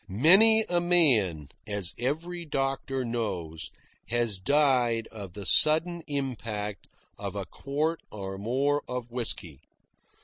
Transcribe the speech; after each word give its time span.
Many 0.07 0.65
a 0.67 0.81
man, 0.81 1.49
as 1.67 1.93
every 1.99 2.43
doctor 2.43 3.05
knows, 3.05 3.69
has 4.07 4.39
died 4.39 5.05
of 5.11 5.33
the 5.33 5.45
sudden 5.45 6.01
impact 6.07 6.87
of 7.19 7.35
a 7.35 7.45
quart 7.45 7.99
or 8.11 8.39
more 8.39 8.81
of 8.87 9.11
whisky. 9.11 9.61